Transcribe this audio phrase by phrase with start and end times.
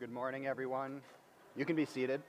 [0.00, 1.02] Good morning, everyone.
[1.58, 2.22] You can be seated.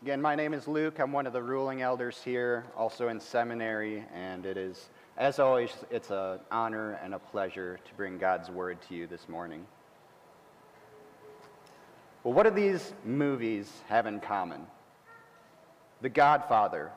[0.00, 0.98] Again, my name is Luke.
[0.98, 4.88] I'm one of the ruling elders here, also in seminary, and it is,
[5.18, 9.28] as always, it's an honor and a pleasure to bring God's word to you this
[9.28, 9.66] morning.
[12.22, 14.62] Well, what do these movies have in common?
[16.00, 16.92] The Godfather,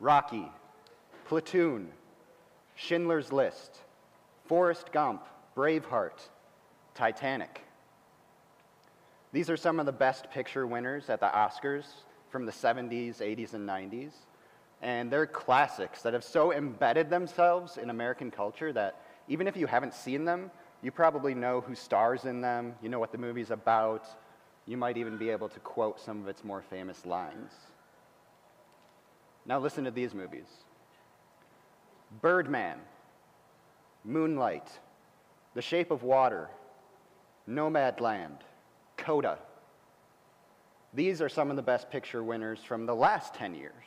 [0.00, 0.52] Rocky,
[1.28, 1.88] Platoon,
[2.74, 3.78] Schindler's List,
[4.44, 5.24] Forrest Gump,
[5.56, 6.20] Braveheart,
[6.94, 7.62] Titanic.
[9.32, 11.86] These are some of the best picture winners at the Oscars
[12.30, 14.12] from the 70s, 80s, and 90s.
[14.82, 19.66] And they're classics that have so embedded themselves in American culture that even if you
[19.66, 20.50] haven't seen them,
[20.82, 24.06] you probably know who stars in them, you know what the movie's about,
[24.66, 27.52] you might even be able to quote some of its more famous lines.
[29.46, 30.46] Now listen to these movies
[32.20, 32.78] Birdman,
[34.04, 34.68] Moonlight,
[35.54, 36.48] The Shape of Water,
[37.48, 38.38] Nomadland,
[38.96, 39.38] Coda.
[40.94, 43.84] These are some of the best picture winners from the last 10 years.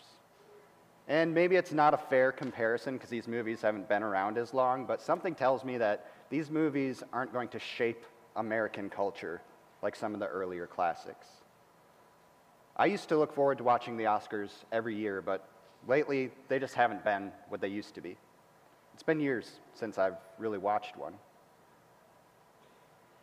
[1.07, 4.85] And maybe it's not a fair comparison because these movies haven't been around as long,
[4.85, 9.41] but something tells me that these movies aren't going to shape American culture
[9.81, 11.27] like some of the earlier classics.
[12.75, 15.47] I used to look forward to watching the Oscars every year, but
[15.87, 18.17] lately they just haven't been what they used to be.
[18.93, 21.13] It's been years since I've really watched one.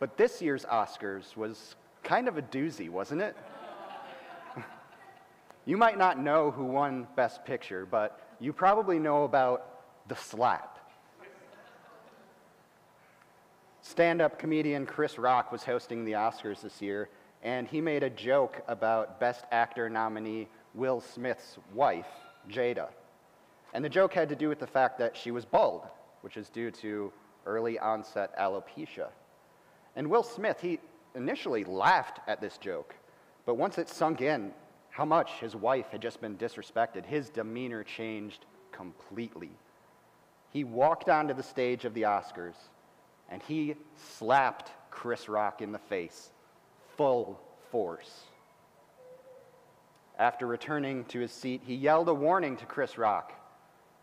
[0.03, 3.37] But this year's Oscars was kind of a doozy, wasn't it?
[5.65, 10.77] you might not know who won Best Picture, but you probably know about The Slap.
[13.81, 17.07] Stand up comedian Chris Rock was hosting the Oscars this year,
[17.41, 22.11] and he made a joke about Best Actor nominee Will Smith's wife,
[22.49, 22.89] Jada.
[23.73, 25.83] And the joke had to do with the fact that she was bald,
[26.19, 27.13] which is due to
[27.45, 29.07] early onset alopecia.
[29.95, 30.79] And Will Smith, he
[31.15, 32.95] initially laughed at this joke,
[33.45, 34.51] but once it sunk in
[34.89, 39.51] how much his wife had just been disrespected, his demeanor changed completely.
[40.51, 42.55] He walked onto the stage of the Oscars
[43.29, 43.75] and he
[44.17, 46.31] slapped Chris Rock in the face,
[46.95, 47.39] full
[47.71, 48.25] force.
[50.19, 53.33] After returning to his seat, he yelled a warning to Chris Rock,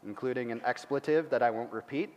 [0.05, 2.13] including an expletive that I won't repeat.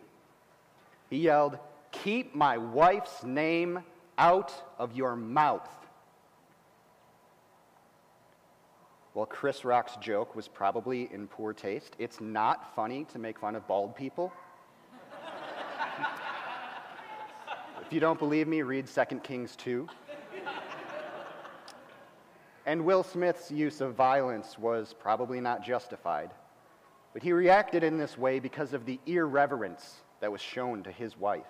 [1.12, 1.59] He yelled,
[1.93, 3.83] Keep my wife's name
[4.17, 5.69] out of your mouth.
[9.13, 11.95] Well, Chris Rock's joke was probably in poor taste.
[11.99, 14.33] It's not funny to make fun of bald people.
[17.85, 19.87] if you don't believe me, read 2 Kings 2.
[22.65, 26.31] and Will Smith's use of violence was probably not justified.
[27.13, 31.15] But he reacted in this way because of the irreverence that was shown to his
[31.15, 31.45] wife.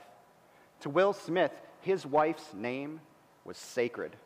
[0.84, 3.00] To Will Smith, his wife's name
[3.46, 4.18] was sacred.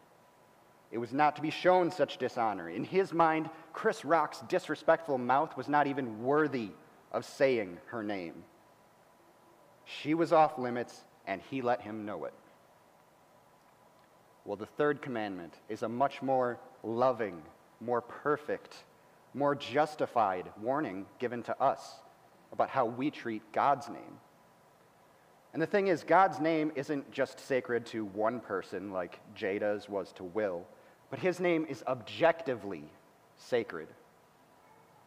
[0.92, 2.68] It was not to be shown such dishonor.
[2.68, 6.72] In his mind, Chris Rock's disrespectful mouth was not even worthy
[7.12, 8.44] of saying her name.
[9.86, 12.34] She was off limits, and he let him know it.
[14.44, 17.44] Well, the third commandment is a much more loving,
[17.82, 18.78] more perfect,
[19.36, 21.98] more justified warning given to us
[22.52, 24.18] about how we treat God's name.
[25.54, 30.12] And the thing is, God's name isn't just sacred to one person like Jada's was
[30.14, 30.66] to Will,
[31.10, 32.84] but his name is objectively
[33.38, 33.88] sacred.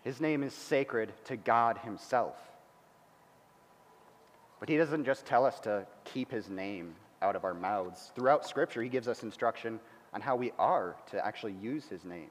[0.03, 2.37] His name is sacred to God himself.
[4.59, 8.13] But he doesn't just tell us to keep his name out of our mouths.
[8.15, 9.79] Throughout Scripture, he gives us instruction
[10.13, 12.31] on how we are to actually use his name.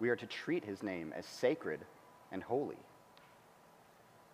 [0.00, 1.80] We are to treat his name as sacred
[2.30, 2.78] and holy.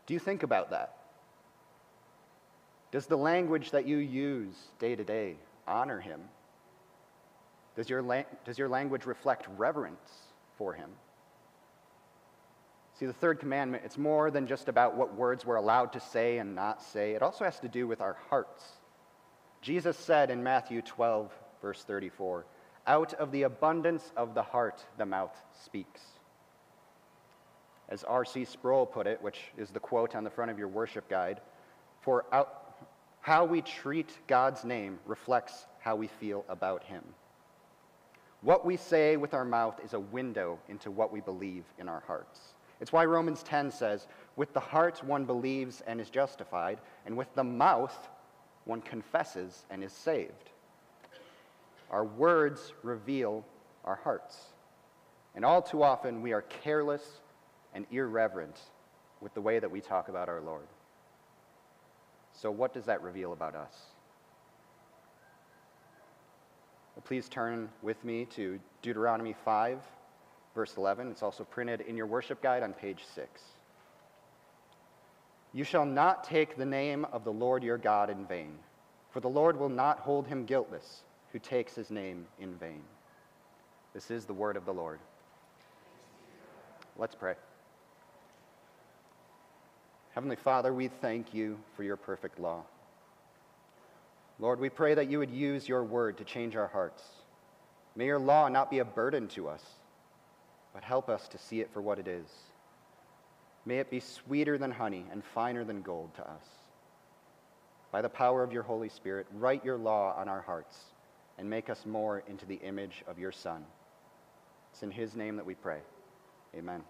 [0.07, 0.97] Do you think about that?
[2.95, 5.35] Does the language that you use day to day
[5.67, 6.21] honor him?
[7.75, 10.13] Does your, la- does your language reflect reverence
[10.59, 10.91] for him?
[13.01, 16.39] See, the third commandment, it's more than just about what words we're allowed to say
[16.39, 17.15] and not say.
[17.15, 18.63] It also has to do with our hearts.
[19.61, 22.47] Jesus said in Matthew 12, verse 34,
[22.87, 26.01] Out of the abundance of the heart, the mouth speaks.
[27.89, 28.45] As R.C.
[28.45, 31.41] Sproul put it, which is the quote on the front of your worship guide,
[32.01, 32.64] for out,
[33.25, 37.03] how we treat God's name reflects how we feel about Him.
[38.43, 42.03] What we say with our mouth is a window into what we believe in our
[42.07, 42.39] hearts.
[42.83, 47.35] It's why Romans 10 says, With the heart one believes and is justified, and with
[47.35, 47.97] the mouth
[48.67, 50.51] one confesses and is saved.
[51.91, 53.43] Our words reveal
[53.87, 54.37] our hearts.
[55.35, 57.23] And all too often we are careless
[57.73, 58.61] and irreverent
[59.23, 60.67] with the way that we talk about our Lord.
[62.35, 63.75] So, what does that reveal about us?
[67.05, 69.79] Please turn with me to Deuteronomy 5,
[70.55, 71.11] verse 11.
[71.11, 73.43] It's also printed in your worship guide on page 6.
[75.53, 78.59] You shall not take the name of the Lord your God in vain,
[79.11, 81.03] for the Lord will not hold him guiltless
[81.33, 82.83] who takes his name in vain.
[83.93, 84.99] This is the word of the Lord.
[86.97, 87.35] Let's pray.
[90.15, 92.63] Heavenly Father, we thank you for your perfect law.
[94.39, 97.03] Lord, we pray that you would use your word to change our hearts.
[97.97, 99.65] May your law not be a burden to us,
[100.73, 102.29] but help us to see it for what it is.
[103.67, 106.47] May it be sweeter than honey and finer than gold to us.
[107.91, 110.79] By the power of your Holy Spirit, write your law on our hearts
[111.39, 113.65] and make us more into the image of your Son.
[114.73, 115.81] It's in his name that we pray.
[116.57, 116.83] Amen.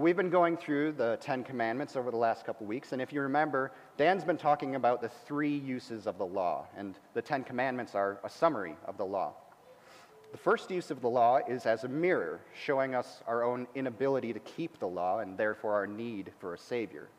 [0.00, 3.20] We've been going through the Ten Commandments over the last couple weeks, and if you
[3.20, 7.94] remember, Dan's been talking about the three uses of the law, and the Ten Commandments
[7.94, 9.34] are a summary of the law.
[10.32, 14.32] The first use of the law is as a mirror, showing us our own inability
[14.32, 17.10] to keep the law and therefore our need for a Savior.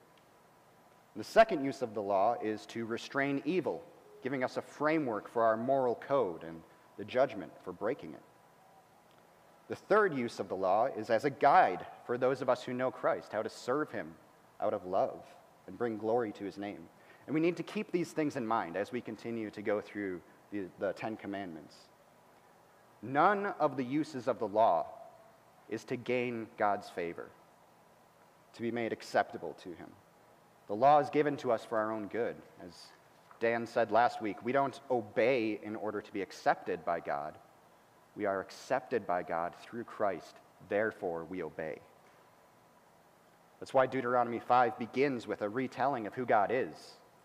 [1.15, 3.83] The second use of the law is to restrain evil,
[4.23, 6.63] giving us a framework for our moral code and
[6.97, 8.23] the judgment for breaking it.
[9.67, 12.73] The third use of the law is as a guide for those of us who
[12.73, 14.13] know Christ, how to serve him
[14.59, 15.23] out of love
[15.65, 16.79] and bring glory to his name.
[17.25, 20.19] And we need to keep these things in mind as we continue to go through
[20.51, 21.73] the, the Ten Commandments.
[23.01, 24.87] None of the uses of the law
[25.69, 27.29] is to gain God's favor,
[28.55, 29.87] to be made acceptable to him.
[30.67, 32.35] The law is given to us for our own good.
[32.67, 32.73] As
[33.39, 37.37] Dan said last week, we don't obey in order to be accepted by God
[38.15, 40.35] we are accepted by God through Christ,
[40.69, 41.79] therefore we obey.
[43.61, 46.73] That's why Deuteronomy 5 begins with a retelling of who God is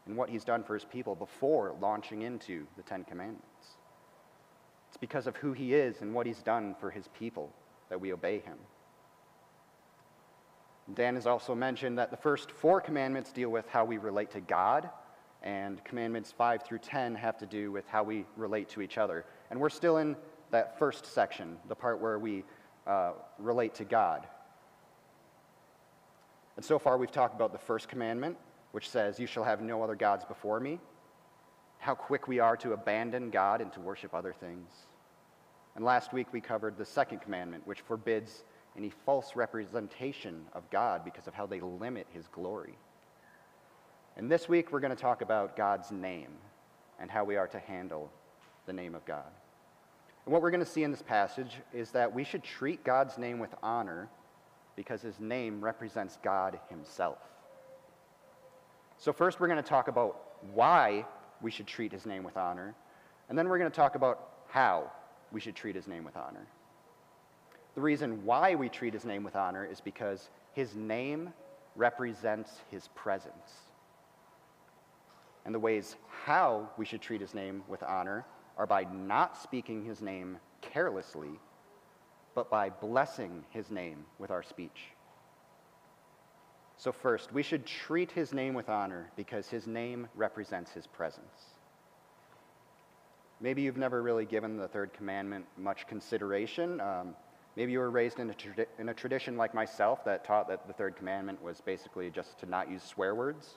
[0.04, 3.78] and what he's done for his people before launching into the Ten Commandments.
[4.88, 7.50] It's because of who he is and what he's done for his people
[7.88, 8.58] that we obey him.
[10.92, 14.40] Dan has also mentioned that the first four commandments deal with how we relate to
[14.42, 14.90] God,
[15.42, 19.24] and commandments 5 through 10 have to do with how we relate to each other.
[19.50, 20.14] And we're still in
[20.50, 22.44] that first section, the part where we
[22.86, 24.26] uh, relate to God.
[26.56, 28.36] And so far, we've talked about the first commandment,
[28.72, 30.80] which says, You shall have no other gods before me.
[31.78, 34.70] How quick we are to abandon God and to worship other things.
[35.76, 38.44] And last week, we covered the second commandment, which forbids
[38.76, 42.74] any false representation of God because of how they limit his glory.
[44.16, 46.30] And this week, we're going to talk about God's name
[46.98, 48.10] and how we are to handle
[48.64, 49.30] the name of God.
[50.24, 53.18] And what we're going to see in this passage is that we should treat God's
[53.18, 54.08] name with honor
[54.76, 57.19] because his name represents God himself.
[58.99, 60.20] So, first, we're going to talk about
[60.55, 61.05] why
[61.43, 62.75] we should treat his name with honor,
[63.28, 64.90] and then we're going to talk about how
[65.32, 66.46] we should treat his name with honor.
[67.75, 71.32] The reason why we treat his name with honor is because his name
[71.75, 73.52] represents his presence.
[75.44, 78.25] And the ways how we should treat his name with honor
[78.56, 81.38] are by not speaking his name carelessly,
[82.36, 84.92] but by blessing his name with our speech.
[86.76, 91.56] So, first, we should treat his name with honor because his name represents his presence.
[93.40, 96.78] Maybe you've never really given the third commandment much consideration.
[96.82, 97.16] Um,
[97.56, 100.66] maybe you were raised in a, tradi- in a tradition like myself that taught that
[100.66, 103.54] the third commandment was basically just to not use swear words.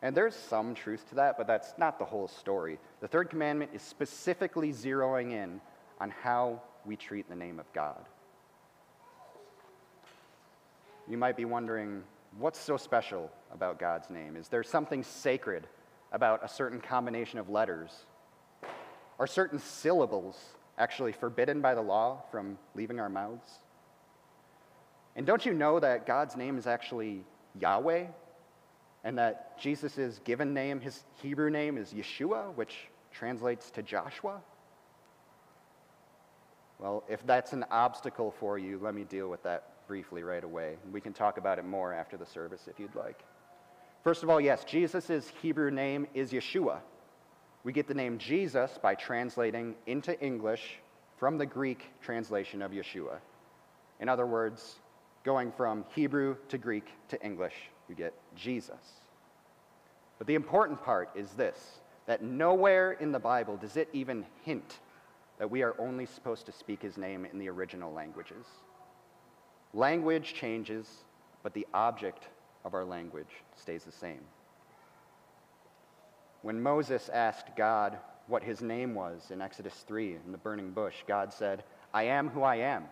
[0.00, 2.78] And there's some truth to that, but that's not the whole story.
[3.00, 5.60] The third commandment is specifically zeroing in
[6.00, 8.00] on how we treat the name of God.
[11.06, 12.02] You might be wondering,
[12.38, 14.36] what's so special about God's name?
[14.36, 15.66] Is there something sacred
[16.12, 17.90] about a certain combination of letters?
[19.18, 20.38] Are certain syllables
[20.78, 23.50] actually forbidden by the law from leaving our mouths?
[25.14, 27.22] And don't you know that God's name is actually
[27.60, 28.06] Yahweh,
[29.04, 34.40] and that Jesus' given name, his Hebrew name, is Yeshua, which translates to Joshua?
[36.78, 40.76] Well, if that's an obstacle for you, let me deal with that briefly right away.
[40.92, 43.24] We can talk about it more after the service if you'd like.
[44.04, 46.78] First of all, yes, Jesus' Hebrew name is Yeshua.
[47.64, 50.78] We get the name Jesus by translating into English
[51.16, 53.18] from the Greek translation of Yeshua.
[54.00, 54.76] In other words,
[55.24, 57.54] going from Hebrew to Greek to English
[57.88, 59.00] you get Jesus.
[60.18, 64.78] But the important part is this that nowhere in the Bible does it even hint
[65.38, 68.46] that we are only supposed to speak his name in the original languages.
[69.72, 71.04] Language changes,
[71.42, 72.28] but the object
[72.64, 74.20] of our language stays the same.
[76.42, 80.96] When Moses asked God what his name was in Exodus 3 in the burning bush.
[81.06, 82.84] God said, I am who I am.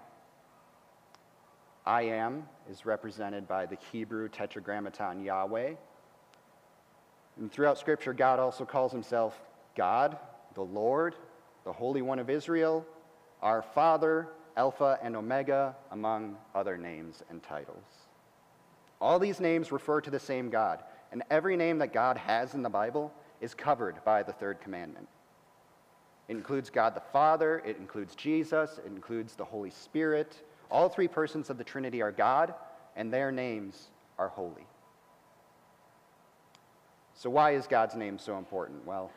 [1.85, 5.75] I am is represented by the Hebrew tetragrammaton Yahweh.
[7.39, 9.39] And throughout Scripture, God also calls himself
[9.77, 10.17] God,
[10.55, 11.15] the Lord,
[11.67, 12.87] the Holy One of Israel,
[13.43, 17.85] our Father, Alpha and Omega, among other names and titles.
[19.01, 22.63] All these names refer to the same God, and every name that God has in
[22.63, 25.09] the Bible is covered by the third commandment.
[26.29, 30.43] It includes God the Father, it includes Jesus, it includes the Holy Spirit.
[30.71, 32.55] All three persons of the Trinity are God,
[32.95, 33.89] and their names
[34.21, 34.67] are holy.
[37.15, 38.87] So, why is God's name so important?
[38.87, 39.11] Well,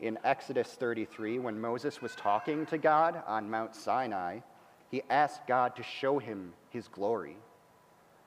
[0.00, 4.40] in Exodus 33, when Moses was talking to God on Mount Sinai,
[4.90, 7.36] he asked God to show him his glory.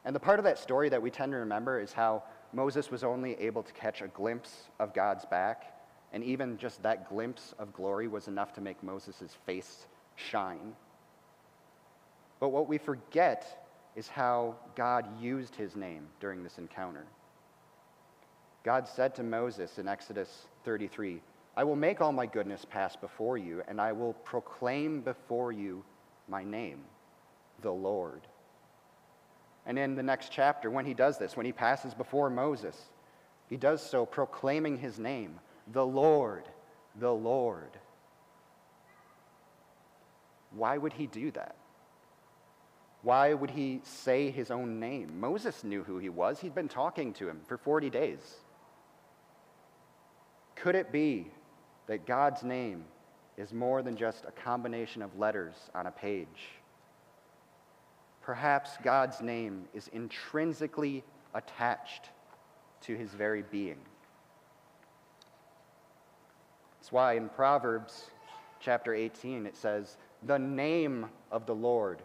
[0.03, 2.23] And the part of that story that we tend to remember is how
[2.53, 5.75] Moses was only able to catch a glimpse of God's back,
[6.11, 9.85] and even just that glimpse of glory was enough to make Moses' face
[10.15, 10.73] shine.
[12.39, 17.05] But what we forget is how God used his name during this encounter.
[18.63, 21.21] God said to Moses in Exodus 33,
[21.59, 25.83] I will make all my goodness pass before you, and I will proclaim before you
[26.29, 26.85] my name,
[27.61, 28.21] the Lord.
[29.65, 32.77] And in the next chapter, when he does this, when he passes before Moses,
[33.49, 35.37] he does so proclaiming his name,
[35.73, 36.45] the Lord,
[36.97, 37.77] the Lord.
[40.51, 41.57] Why would he do that?
[43.01, 45.19] Why would he say his own name?
[45.19, 46.39] Moses knew who he was.
[46.39, 48.37] He'd been talking to him for 40 days.
[50.55, 51.31] Could it be
[51.89, 52.85] that God's name
[53.35, 56.51] is more than just a combination of letters on a page?
[58.21, 61.03] Perhaps God's name is intrinsically
[61.33, 62.09] attached
[62.81, 63.79] to his very being.
[66.77, 68.11] That's why in Proverbs
[68.59, 72.03] chapter 18 it says, The name of the Lord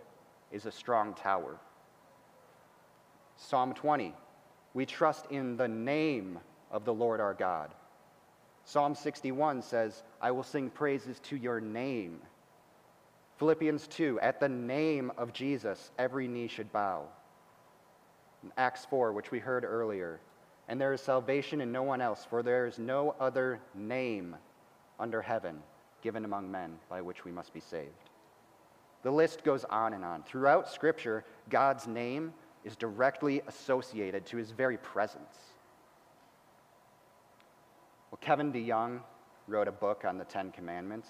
[0.51, 1.59] is a strong tower.
[3.37, 4.15] Psalm 20,
[4.73, 6.39] we trust in the name
[6.71, 7.75] of the Lord our God.
[8.65, 12.21] Psalm 61 says, I will sing praises to your name.
[13.37, 17.05] Philippians 2, at the name of Jesus, every knee should bow.
[18.43, 20.21] In Acts 4, which we heard earlier,
[20.69, 24.37] and there is salvation in no one else, for there is no other name
[24.99, 25.63] under heaven
[26.03, 28.11] given among men by which we must be saved.
[29.03, 30.23] The list goes on and on.
[30.23, 32.33] Throughout Scripture, God's name
[32.65, 35.54] is directly associated to his very presence.
[38.15, 39.01] Well, Kevin DeYoung
[39.49, 41.09] wrote a book on the Ten Commandments.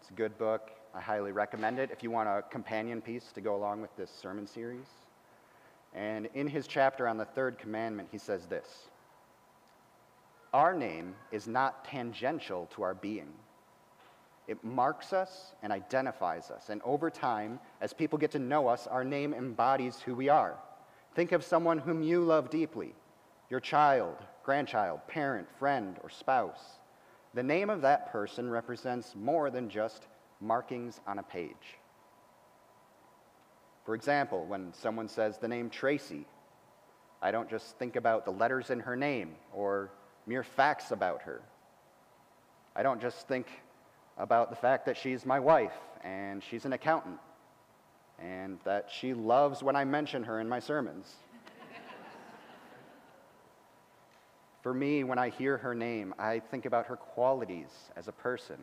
[0.00, 0.70] It's a good book.
[0.94, 4.12] I highly recommend it if you want a companion piece to go along with this
[4.12, 4.86] sermon series.
[5.92, 8.86] And in his chapter on the third commandment, he says this
[10.54, 13.32] Our name is not tangential to our being.
[14.46, 16.68] It marks us and identifies us.
[16.68, 20.54] And over time, as people get to know us, our name embodies who we are.
[21.16, 22.94] Think of someone whom you love deeply
[23.50, 26.78] your child, grandchild, parent, friend, or spouse.
[27.34, 30.06] The name of that person represents more than just
[30.40, 31.80] markings on a page.
[33.84, 36.26] For example, when someone says the name Tracy,
[37.20, 39.90] I don't just think about the letters in her name or
[40.28, 41.42] mere facts about her.
[42.76, 43.48] I don't just think
[44.16, 47.18] about the fact that she's my wife and she's an accountant
[48.20, 51.12] and that she loves when I mention her in my sermons.
[54.66, 58.56] For me, when I hear her name, I think about her qualities as a person,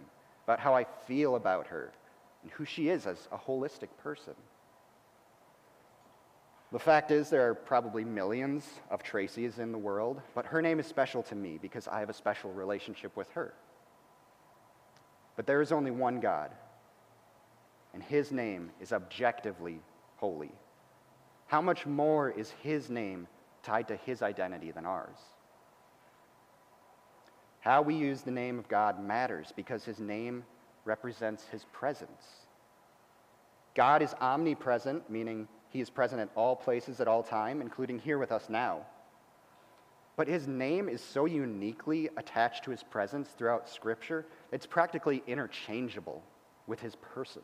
[0.43, 1.93] about how I feel about her,
[2.41, 4.33] and who she is as a holistic person.
[6.74, 10.77] The fact is, there are probably millions of Tracy's in the world, but her name
[10.77, 13.53] is special to me because I have a special relationship with her.
[15.38, 16.51] But there is only one God,
[17.93, 19.79] and his name is objectively
[20.17, 20.51] holy.
[21.48, 23.25] How much more is his name
[23.62, 25.15] tied to his identity than ours?
[27.63, 30.43] How we use the name of God matters because his name
[30.84, 32.25] represents his presence.
[33.74, 38.17] God is omnipresent, meaning he is present at all places at all time, including here
[38.17, 38.82] with us now.
[40.17, 46.22] But his name is so uniquely attached to his presence throughout Scripture, it's practically interchangeable
[46.67, 47.43] with his person.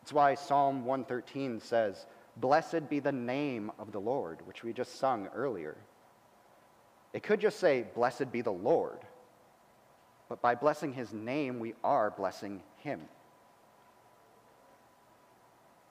[0.00, 2.06] It's why Psalm 113 says,
[2.38, 5.76] Blessed be the name of the Lord, which we just sung earlier.
[7.14, 8.98] It could just say, Blessed be the Lord.
[10.28, 13.00] But by blessing his name, we are blessing him.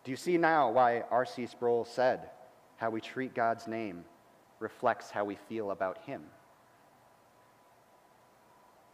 [0.04, 1.48] Do you see now why R.C.
[1.48, 2.30] Sproul said,
[2.76, 4.04] How we treat God's name
[4.60, 6.24] reflects how we feel about him?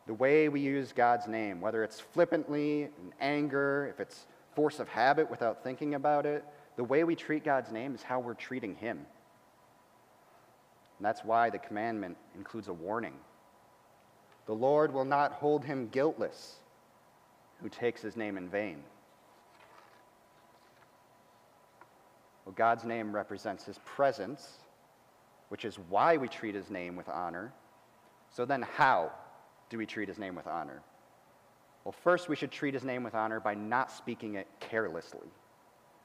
[0.05, 4.87] The way we use God's name, whether it's flippantly, in anger, if it's force of
[4.87, 6.45] habit without thinking about it,
[6.75, 9.05] the way we treat God's name is how we're treating Him.
[10.99, 13.15] And that's why the commandment includes a warning.
[14.45, 16.57] The Lord will not hold him guiltless
[17.61, 18.83] who takes his name in vain.
[22.45, 24.57] Well, God's name represents his presence,
[25.49, 27.53] which is why we treat his name with honor.
[28.35, 29.11] So then, how
[29.69, 30.81] do we treat his name with honor?
[31.85, 35.27] Well, first, we should treat his name with honor by not speaking it carelessly.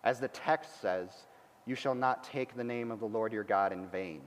[0.04, 1.10] As the text says,
[1.66, 4.20] you shall not take the name of the Lord your God in vain.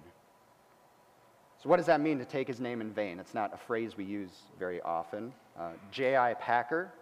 [1.68, 3.20] So, what does that mean to take his name in vain?
[3.20, 5.34] It's not a phrase we use very often.
[5.60, 6.36] Uh, J.I.
[6.36, 6.94] Packer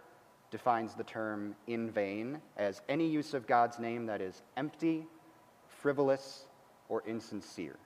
[0.50, 5.06] defines the term in vain as any use of God's name that is empty,
[5.68, 6.46] frivolous,
[6.88, 7.76] or insincere.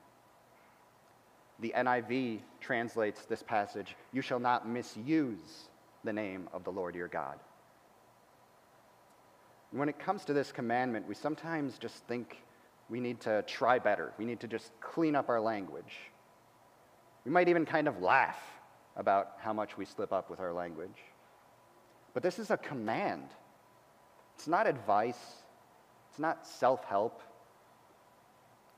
[1.59, 5.69] The NIV translates this passage You shall not misuse
[6.03, 7.39] the name of the Lord your God.
[9.71, 12.39] When it comes to this commandment, we sometimes just think
[12.89, 14.15] we need to try better.
[14.17, 16.11] We need to just clean up our language.
[17.25, 18.39] We might even kind of laugh
[18.97, 20.99] about how much we slip up with our language.
[22.15, 23.29] But this is a command.
[24.37, 25.21] It's not advice,
[26.11, 27.23] it's not self help.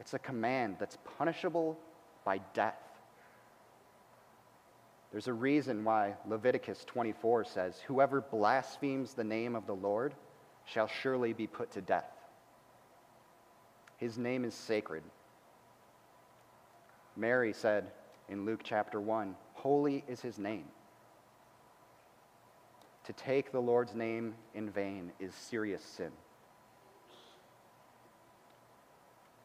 [0.01, 1.79] It's a command that's punishable
[2.25, 2.81] by death.
[5.13, 10.15] There's a reason why Leviticus 24 says, Whoever blasphemes the name of the Lord
[10.65, 12.11] shall surely be put to death.
[13.99, 15.05] His name is sacred.
[17.17, 17.93] Mary said,
[18.29, 20.64] in Luke chapter 1 Holy is his name.
[23.05, 26.11] To take the Lord's name in vain is serious sin.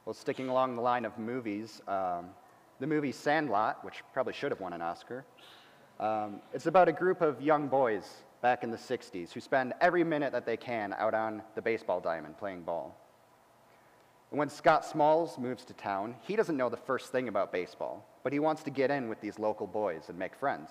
[0.05, 2.29] Well, sticking along the line of movies, um,
[2.79, 5.25] the movie Sandlot, which probably should have won an Oscar,
[5.99, 8.07] um, it's about a group of young boys
[8.41, 11.99] back in the 60s who spend every minute that they can out on the baseball
[11.99, 12.95] diamond playing ball.
[14.29, 18.05] And when Scott Smalls moves to town, he doesn't know the first thing about baseball
[18.27, 20.69] but he wants to get in with these local boys and make friends.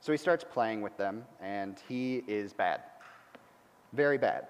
[0.00, 2.80] So he starts playing with them, and he is bad.
[3.92, 4.46] Very bad.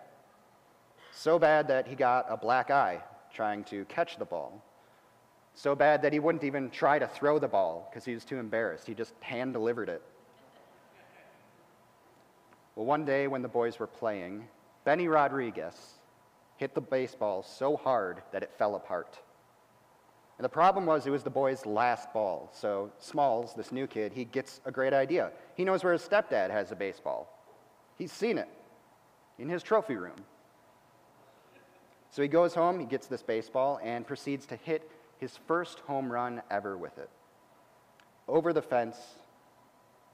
[1.11, 3.03] So bad that he got a black eye
[3.35, 4.63] trying to catch the ball.
[5.57, 8.39] So bad that he wouldn't even try to throw the ball because he was too
[8.39, 8.87] embarrassed.
[8.87, 10.03] He just hand delivered it.
[12.77, 14.47] Well, one day when the boys were playing,
[14.85, 15.95] Benny Rodriguez
[16.59, 19.19] hit the baseball so hard that it fell apart.
[20.43, 22.51] And the problem was it was the boy's last ball.
[22.53, 25.31] So Smalls, this new kid, he gets a great idea.
[25.55, 27.33] He knows where his stepdad has a baseball.
[27.97, 28.49] He's seen it
[29.39, 30.17] in his trophy room.
[32.11, 36.11] So he goes home, he gets this baseball, and proceeds to hit his first home
[36.11, 37.11] run ever with it.
[38.27, 38.97] Over the fence,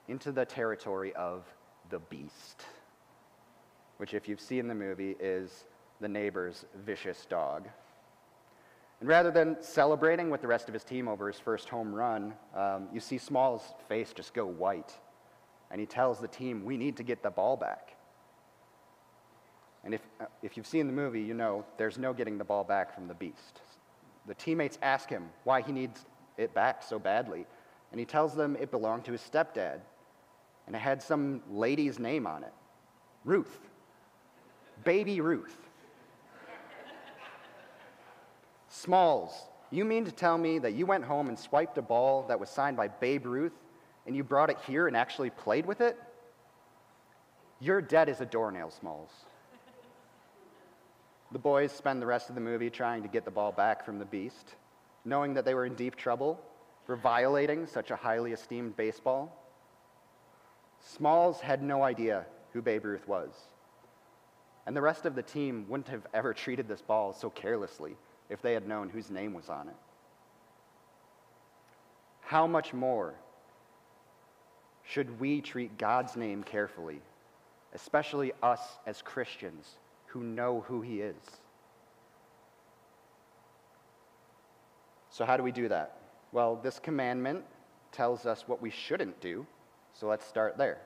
[0.09, 1.47] into the territory of
[1.89, 2.67] the beast,
[3.97, 5.65] which, if you've seen the movie, is
[6.03, 7.67] the neighbor's vicious dog.
[9.01, 12.35] And rather than celebrating with the rest of his team over his first home run,
[12.55, 14.93] um, you see Small's face just go white.
[15.71, 17.95] And he tells the team, We need to get the ball back.
[19.85, 22.65] And if, uh, if you've seen the movie, you know there's no getting the ball
[22.65, 23.61] back from the beast.
[24.27, 26.05] The teammates ask him why he needs
[26.37, 27.47] it back so badly.
[27.91, 29.81] And he tells them it belonged to his stepdad.
[30.67, 32.53] And it had some lady's name on it
[33.25, 33.59] Ruth.
[34.85, 35.68] Baby Ruth.
[38.83, 39.33] Smalls,
[39.71, 42.49] you mean to tell me that you went home and swiped a ball that was
[42.49, 43.53] signed by Babe Ruth
[44.07, 45.99] and you brought it here and actually played with it?
[47.61, 49.11] You're dead as a doornail, Smalls.
[51.33, 53.99] The boys spend the rest of the movie trying to get the ball back from
[53.99, 54.55] the beast,
[55.05, 56.41] knowing that they were in deep trouble
[56.87, 59.45] for violating such a highly esteemed baseball.
[60.81, 63.31] Smalls had no idea who Babe Ruth was.
[64.67, 67.97] And the rest of the team wouldn't have ever treated this ball so carelessly
[68.31, 69.77] if they had known whose name was on it.
[72.21, 73.15] How much more
[74.85, 77.01] should we treat God's name carefully,
[77.75, 79.67] especially us as Christians
[80.07, 81.17] who know who He is?
[85.11, 85.97] So, how do we do that?
[86.33, 87.45] Well, this commandment
[87.93, 89.47] tells us what we shouldn't do,
[89.95, 90.79] so let's start there.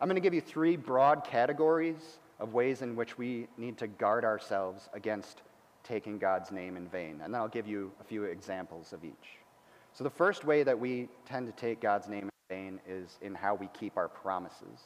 [0.00, 3.86] I'm going to give you three broad categories of ways in which we need to
[3.86, 5.42] guard ourselves against
[5.84, 7.20] taking God's name in vain.
[7.22, 9.38] And then I'll give you a few examples of each.
[9.92, 13.34] So, the first way that we tend to take God's name in vain is in
[13.34, 14.80] how we keep our promises.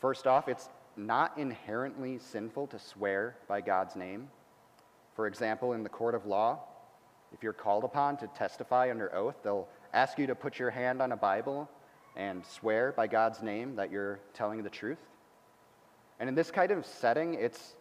[0.00, 4.28] First off, it's not inherently sinful to swear by God's name.
[5.14, 6.60] For example, in the court of law,
[7.32, 11.00] if you're called upon to testify under oath, they'll ask you to put your hand
[11.00, 11.68] on a Bible
[12.16, 14.98] and swear by God's name that you're telling the truth.
[16.18, 17.76] And in this kind of setting, it's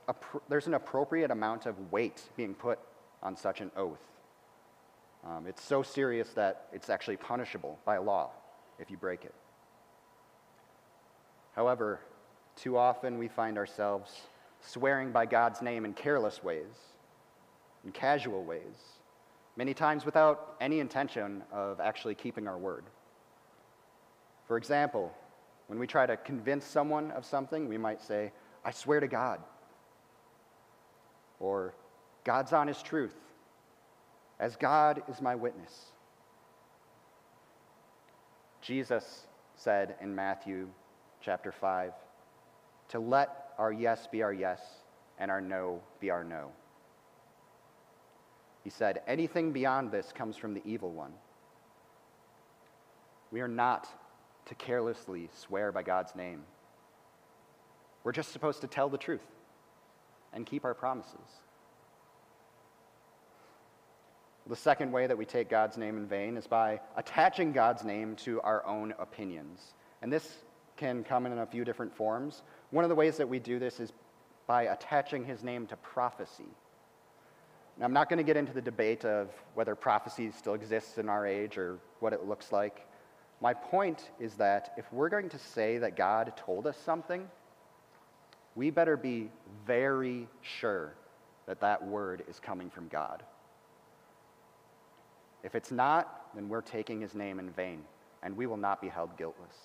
[0.50, 2.80] there's an appropriate amount of weight being put
[3.24, 4.02] on such an oath.
[5.26, 8.32] Um, it's so serious that it's actually punishable by law
[8.78, 9.34] if you break it.
[11.56, 12.02] However,
[12.56, 14.12] too often we find ourselves
[14.62, 16.74] swearing by God's name in careless ways,
[17.86, 19.00] in casual ways,
[19.56, 22.84] many times without any intention of actually keeping our word.
[24.48, 25.14] For example,
[25.68, 28.32] when we try to convince someone of something, we might say,
[28.64, 29.40] I swear to God.
[31.40, 31.74] Or,
[32.24, 33.16] God's honest truth,
[34.40, 35.92] as God is my witness.
[38.62, 40.68] Jesus said in Matthew
[41.22, 41.94] chapter 5
[42.90, 44.62] to let our yes be our yes
[45.20, 46.52] and our no be our no.
[48.64, 51.14] He said, anything beyond this comes from the evil one.
[53.32, 53.88] We are not
[54.46, 56.44] to carelessly swear by God's name.
[58.04, 59.26] We're just supposed to tell the truth
[60.34, 61.42] and keep our promises.
[64.48, 68.16] The second way that we take God's name in vain is by attaching God's name
[68.18, 69.74] to our own opinions.
[70.04, 70.38] And this
[70.78, 72.44] can come in a few different forms.
[72.70, 73.92] One of the ways that we do this is
[74.46, 76.50] by attaching his name to prophecy.
[77.78, 81.10] Now, I'm not going to get into the debate of whether prophecy still exists in
[81.10, 82.88] our age or what it looks like.
[83.46, 87.30] My point is that if we're going to say that God told us something,
[88.56, 89.30] we better be
[89.68, 90.96] very sure
[91.46, 93.22] that that word is coming from God.
[95.44, 97.84] If it's not, then we're taking his name in vain,
[98.24, 99.58] and we will not be held guiltless.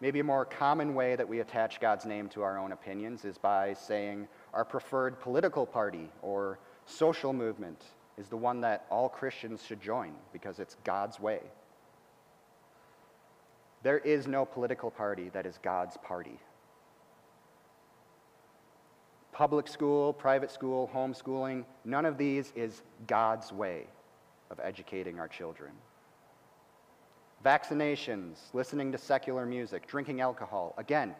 [0.00, 3.36] Maybe a more common way that we attach God's name to our own opinions is
[3.36, 7.84] by saying our preferred political party or social movement
[8.18, 11.40] is the one that all Christians should join because it's God's way.
[13.82, 16.38] There is no political party that is God's party.
[19.32, 23.86] Public school, private school, homeschooling, none of these is God's way
[24.50, 25.72] of educating our children.
[27.44, 31.14] Vaccinations, listening to secular music, drinking alcohol, again,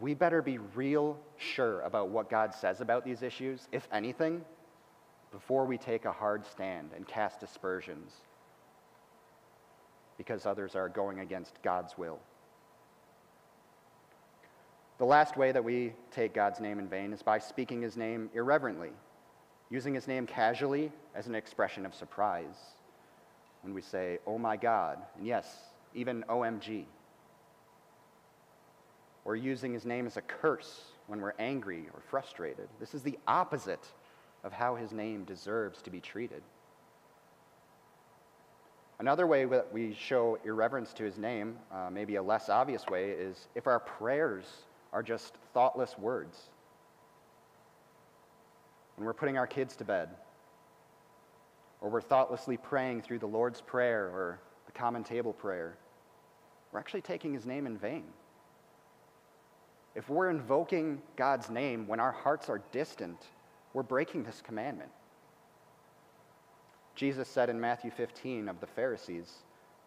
[0.00, 4.44] we better be real sure about what God says about these issues, if anything,
[5.34, 8.12] before we take a hard stand and cast aspersions
[10.16, 12.20] because others are going against God's will.
[14.98, 18.30] The last way that we take God's name in vain is by speaking his name
[18.32, 18.92] irreverently,
[19.70, 22.54] using his name casually as an expression of surprise.
[23.62, 25.52] When we say, oh my God, and yes,
[25.96, 26.84] even OMG.
[29.24, 32.68] Or using his name as a curse when we're angry or frustrated.
[32.78, 33.84] This is the opposite
[34.44, 36.42] of how his name deserves to be treated.
[39.00, 43.10] Another way that we show irreverence to his name, uh, maybe a less obvious way,
[43.10, 44.44] is if our prayers
[44.92, 46.38] are just thoughtless words.
[48.96, 50.10] When we're putting our kids to bed,
[51.80, 55.76] or we're thoughtlessly praying through the Lord's Prayer or the common table prayer,
[56.70, 58.04] we're actually taking his name in vain.
[59.94, 63.20] If we're invoking God's name when our hearts are distant,
[63.74, 64.90] we're breaking this commandment.
[66.94, 69.30] Jesus said in Matthew 15 of the Pharisees,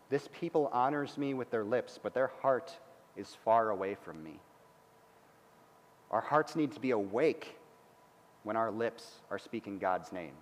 [0.10, 2.78] This people honors me with their lips, but their heart
[3.16, 4.40] is far away from me.
[6.12, 7.58] Our hearts need to be awake
[8.44, 10.34] when our lips are speaking God's name.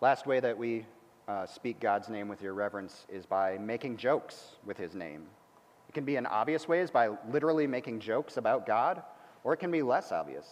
[0.00, 0.84] Last way that we
[1.28, 5.26] uh, speak God's name with irreverence is by making jokes with his name.
[5.88, 9.02] It can be in obvious ways by literally making jokes about God,
[9.44, 10.46] or it can be less obvious.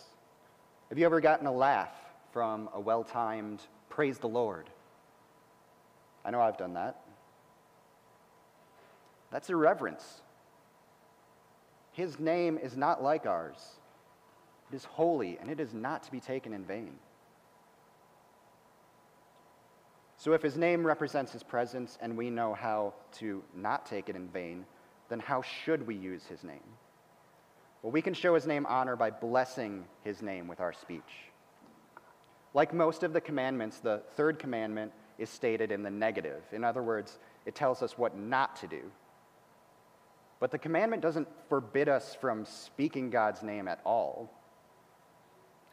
[0.88, 1.92] Have you ever gotten a laugh
[2.32, 4.68] from a well timed praise the Lord?
[6.24, 7.00] I know I've done that.
[9.30, 10.22] That's irreverence.
[11.92, 13.58] His name is not like ours.
[14.70, 16.94] It is holy, and it is not to be taken in vain.
[20.16, 24.16] So, if his name represents his presence and we know how to not take it
[24.16, 24.66] in vain,
[25.08, 26.60] then how should we use his name?
[27.82, 31.30] Well, we can show his name honor by blessing his name with our speech.
[32.52, 36.42] Like most of the commandments, the third commandment is stated in the negative.
[36.52, 38.82] In other words, it tells us what not to do.
[40.40, 44.30] But the commandment doesn't forbid us from speaking God's name at all.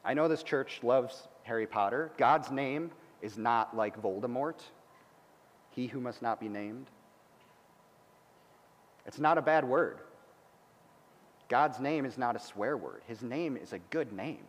[0.04, 2.12] I know this church loves Harry Potter.
[2.18, 2.92] God's name
[3.22, 4.62] is not like Voldemort,
[5.72, 6.88] he who must not be named.
[9.06, 10.00] It's not a bad word.
[11.50, 14.44] God's name is not a swear word, His name is a good name.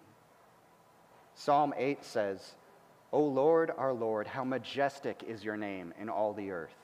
[1.34, 2.54] Psalm 8 says,
[3.12, 6.74] O Lord, our Lord, how majestic is your name in all the earth.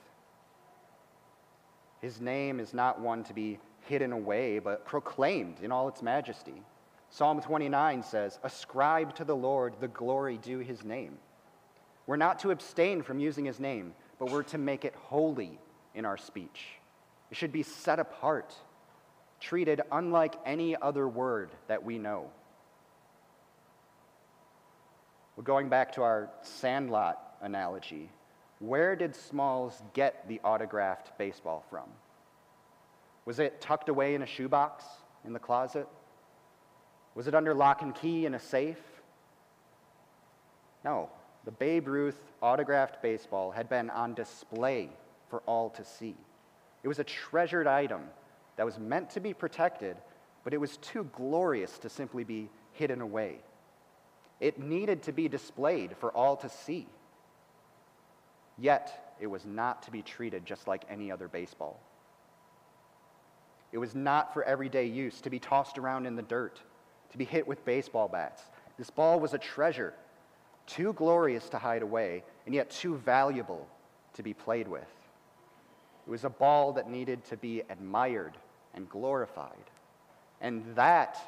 [2.01, 6.63] His name is not one to be hidden away, but proclaimed in all its majesty.
[7.11, 11.19] Psalm 29 says, Ascribe to the Lord the glory due his name.
[12.07, 15.59] We're not to abstain from using his name, but we're to make it holy
[15.95, 16.67] in our speech.
[17.31, 18.55] It should be set apart,
[19.45, 22.31] treated unlike any other word that we know.
[25.37, 28.09] Well, going back to our sandlot analogy,
[28.61, 31.85] where did Smalls get the autographed baseball from?
[33.27, 34.85] Was it tucked away in a shoebox
[35.27, 35.87] in the closet?
[37.15, 38.81] Was it under lock and key in a safe?
[40.85, 41.11] No.
[41.45, 44.89] The Babe Ruth autographed baseball had been on display
[45.29, 46.17] for all to see.
[46.83, 48.05] It was a treasured item
[48.57, 49.97] that was meant to be protected,
[50.45, 53.39] but it was too glorious to simply be hidden away.
[54.41, 56.87] It needed to be displayed for all to see.
[58.59, 61.81] Yet, it was not to be treated just like any other baseball.
[63.73, 66.61] It was not for everyday use, to be tossed around in the dirt,
[67.11, 68.43] to be hit with baseball bats.
[68.79, 69.95] This ball was a treasure,
[70.67, 73.67] too glorious to hide away, and yet too valuable
[74.15, 74.87] to be played with.
[76.07, 78.37] It was a ball that needed to be admired
[78.75, 79.71] and glorified.
[80.41, 81.19] And that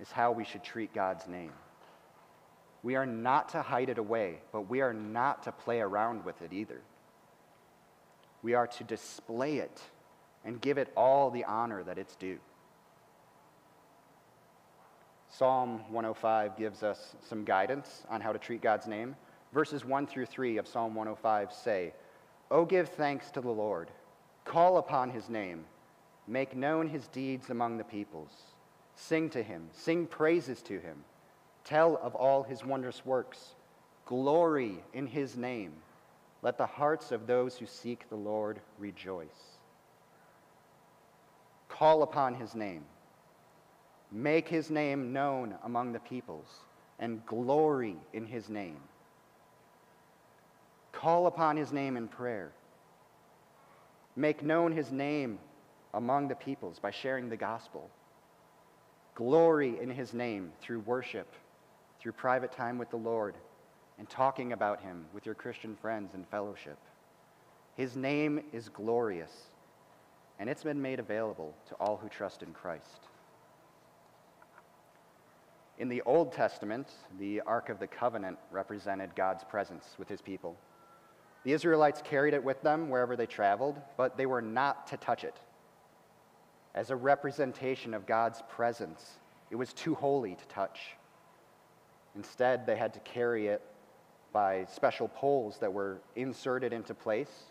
[0.00, 1.52] is how we should treat God's name.
[2.82, 6.40] We are not to hide it away, but we are not to play around with
[6.42, 6.80] it either.
[8.42, 9.80] We are to display it
[10.44, 12.38] and give it all the honor that it's due.
[15.30, 19.14] Psalm 105 gives us some guidance on how to treat God's name.
[19.52, 21.92] Verses 1 through 3 of Psalm 105 say,
[22.50, 23.90] Oh, give thanks to the Lord,
[24.44, 25.64] call upon his name,
[26.28, 28.32] make known his deeds among the peoples,
[28.94, 31.04] sing to him, sing praises to him,
[31.64, 33.54] tell of all his wondrous works,
[34.06, 35.72] glory in his name.
[36.42, 39.58] Let the hearts of those who seek the Lord rejoice
[41.78, 42.84] call upon his name,
[44.10, 46.64] make his name known among the peoples,
[46.98, 48.80] and glory in his name.
[50.90, 52.50] Call upon his name in prayer.
[54.16, 55.38] Make known his name
[55.94, 57.88] among the peoples by sharing the gospel.
[59.14, 61.32] Glory in his name through worship,
[62.00, 63.34] through private time with the Lord,
[63.98, 66.78] and talking about him with your Christian friends and fellowship.
[67.76, 69.30] His name is glorious
[70.38, 73.00] and it's been made available to all who trust in Christ.
[75.78, 80.56] In the Old Testament, the Ark of the Covenant represented God's presence with his people.
[81.44, 85.24] The Israelites carried it with them wherever they traveled, but they were not to touch
[85.24, 85.36] it.
[86.78, 89.18] As a representation of God's presence,
[89.50, 90.78] it was too holy to touch.
[92.14, 93.62] Instead, they had to carry it
[94.32, 97.46] by special poles that were inserted into place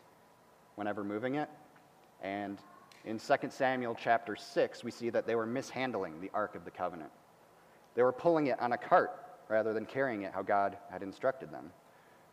[0.75, 1.49] whenever moving it,
[2.23, 2.57] and
[3.03, 6.71] in 2 Samuel chapter 6, we see that they were mishandling the Ark of the
[6.71, 7.11] Covenant.
[7.95, 9.11] They were pulling it on a cart
[9.49, 11.69] rather than carrying it how God had instructed them.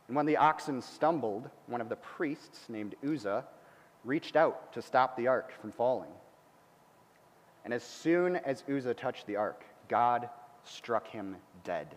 [0.06, 3.44] And when the oxen stumbled, one of the priests named Uzzah
[4.04, 6.12] reached out to stop the ark from falling.
[7.64, 10.28] And as soon as Uzzah touched the ark, God
[10.64, 11.96] struck him dead.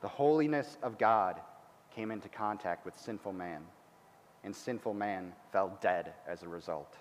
[0.00, 1.40] The holiness of God
[1.94, 3.62] came into contact with sinful man
[4.44, 6.96] and sinful man fell dead as a result.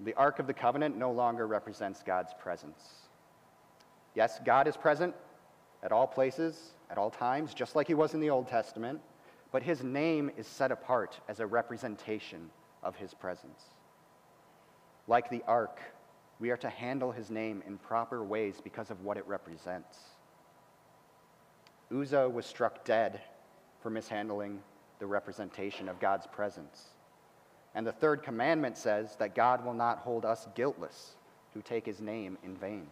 [0.00, 3.08] The Ark of the Covenant no longer represents God's presence.
[4.14, 5.14] Yes, God is present
[5.82, 9.00] at all places, at all times, just like he was in the Old Testament,
[9.52, 12.50] but his name is set apart as a representation
[12.82, 13.62] of his presence.
[15.06, 15.80] Like the ark,
[16.40, 19.98] we are to handle his name in proper ways because of what it represents.
[21.94, 23.20] Uzzah was struck dead
[23.80, 24.60] for mishandling
[24.98, 26.86] the representation of God's presence.
[27.74, 31.16] And the third commandment says that God will not hold us guiltless
[31.54, 32.86] who take his name in vain.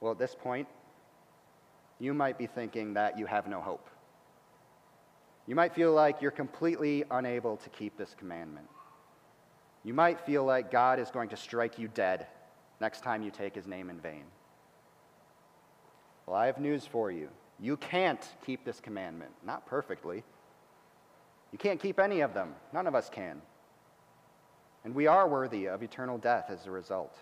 [0.00, 0.66] Well, at this point,
[1.98, 3.88] you might be thinking that you have no hope.
[5.50, 8.68] You might feel like you're completely unable to keep this commandment.
[9.82, 12.28] You might feel like God is going to strike you dead
[12.80, 14.22] next time you take his name in vain.
[16.24, 17.30] Well, I have news for you.
[17.58, 20.22] You can't keep this commandment, not perfectly.
[21.50, 22.54] You can't keep any of them.
[22.72, 23.42] None of us can.
[24.84, 27.18] And we are worthy of eternal death as a result.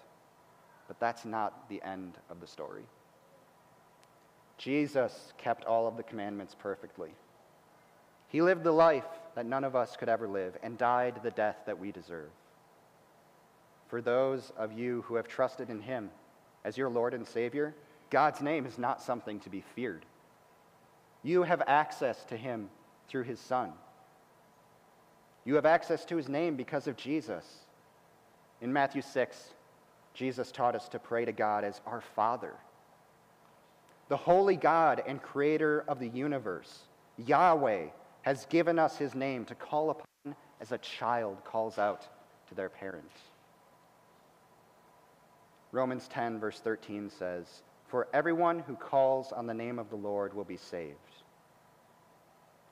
[0.87, 2.85] But that's not the end of the story.
[4.59, 7.14] Jesus kept all of the commandments perfectly.
[8.29, 11.57] He lived the life that none of us could ever live and died the death
[11.67, 12.31] that we deserve.
[13.88, 16.11] For those of you who have trusted in him
[16.64, 17.75] as your Lord and Savior,
[18.11, 20.05] God's name is not something to be feared.
[21.23, 22.69] You have access to him
[23.09, 23.73] through his Son.
[25.45, 27.45] You have access to his name because of Jesus.
[28.61, 29.55] In Matthew 6,
[30.12, 32.55] Jesus taught us to pray to God as our Father.
[34.09, 36.81] The holy God and creator of the universe,
[37.17, 37.87] Yahweh,
[38.29, 42.07] has given us his name to call upon as a child calls out
[42.47, 43.17] to their parents.
[45.73, 50.35] Romans 10, verse 13 says, For everyone who calls on the name of the Lord
[50.35, 50.99] will be saved.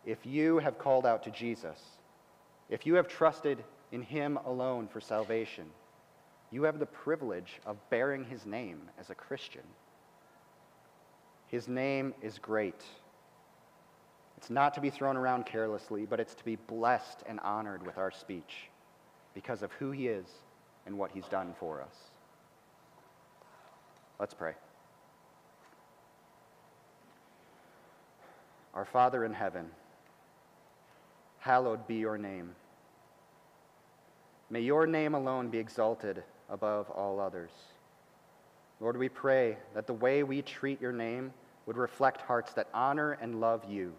[0.04, 1.80] If you have called out to Jesus,
[2.68, 5.64] if you have trusted in him alone for salvation,
[6.50, 9.64] you have the privilege of bearing his name as a Christian.
[11.46, 12.82] His name is great.
[14.46, 17.98] It's not to be thrown around carelessly, but it's to be blessed and honored with
[17.98, 18.68] our speech
[19.34, 20.24] because of who he is
[20.86, 21.96] and what he's done for us.
[24.20, 24.52] Let's pray.
[28.72, 29.68] Our Father in heaven,
[31.40, 32.54] hallowed be your name.
[34.48, 37.50] May your name alone be exalted above all others.
[38.78, 41.32] Lord, we pray that the way we treat your name
[41.66, 43.92] would reflect hearts that honor and love you.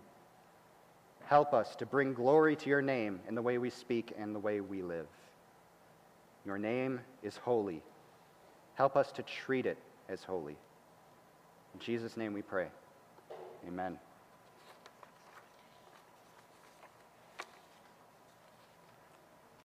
[1.28, 4.40] Help us to bring glory to your name in the way we speak and the
[4.40, 5.08] way we live.
[6.46, 7.84] Your name is holy.
[8.76, 10.56] Help us to treat it as holy.
[11.74, 12.68] In Jesus' name we pray.
[13.68, 14.00] Amen.